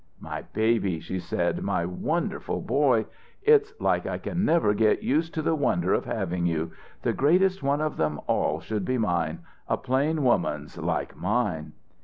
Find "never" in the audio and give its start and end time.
4.43-4.73